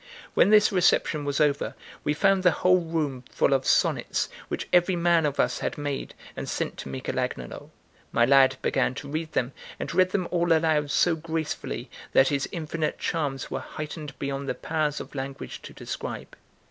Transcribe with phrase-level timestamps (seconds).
[0.33, 4.95] When this reception was over, we found the whole room full of sonnets, which every
[4.95, 7.69] man of us had made and sent to Michel Agnolo,
[8.11, 12.49] My lad began to read them, and read them all aloud so gracefully, that his
[12.51, 16.35] infinite charms were heightened beyond the powers of language to describe.